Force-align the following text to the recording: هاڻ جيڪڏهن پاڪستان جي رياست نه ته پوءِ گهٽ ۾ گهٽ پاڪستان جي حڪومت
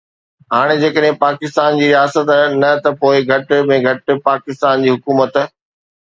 هاڻ 0.53 0.69
جيڪڏهن 0.83 1.17
پاڪستان 1.23 1.77
جي 1.81 1.89
رياست 1.91 2.31
نه 2.63 2.71
ته 2.87 2.91
پوءِ 3.03 3.15
گهٽ 3.29 3.55
۾ 3.75 3.79
گهٽ 3.87 4.09
پاڪستان 4.27 4.75
جي 4.89 4.97
حڪومت 4.97 5.33